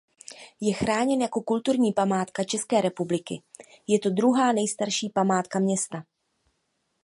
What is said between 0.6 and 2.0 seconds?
Je chráněn jako kulturní